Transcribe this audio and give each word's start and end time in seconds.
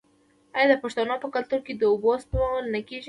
آیا 0.55 0.67
د 0.71 0.73
پښتنو 0.83 1.15
په 1.23 1.27
کلتور 1.35 1.59
کې 1.65 1.73
د 1.75 1.81
اوبو 1.91 2.11
سپمول 2.23 2.65
نه 2.73 2.79
کیږي؟ 2.87 2.99